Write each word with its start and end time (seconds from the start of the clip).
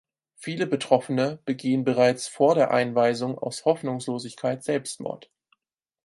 Viele 0.33 0.65
Betroffene 0.65 1.37
begehen 1.45 1.83
bereits 1.83 2.27
vor 2.27 2.55
der 2.55 2.71
Einweisung 2.71 3.37
aus 3.37 3.65
Hoffnungslosigkeit 3.65 4.63
Selbstmord. 4.63 5.29